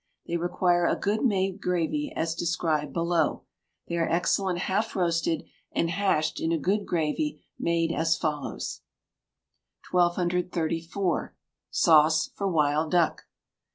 [0.25, 3.43] They require a good made gravy, as described below.
[3.87, 5.43] They are excellent half roasted
[5.73, 8.81] and hashed in a good gravy made as follows:
[9.91, 11.35] 1234.
[11.69, 13.25] Sauce for Wild Duck.